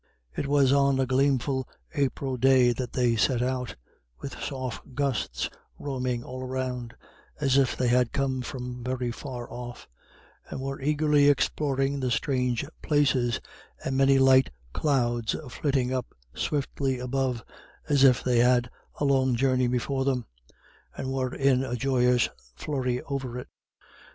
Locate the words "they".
2.93-3.15, 7.77-7.87, 18.23-18.39